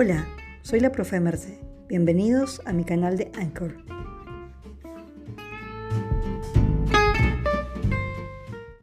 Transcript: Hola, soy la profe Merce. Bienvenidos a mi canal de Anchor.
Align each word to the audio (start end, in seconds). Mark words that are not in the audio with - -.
Hola, 0.00 0.28
soy 0.62 0.78
la 0.78 0.92
profe 0.92 1.18
Merce. 1.18 1.58
Bienvenidos 1.88 2.62
a 2.66 2.72
mi 2.72 2.84
canal 2.84 3.16
de 3.16 3.32
Anchor. 3.34 3.78